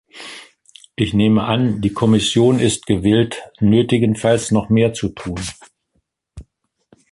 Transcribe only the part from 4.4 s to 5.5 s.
noch mehr zu tun.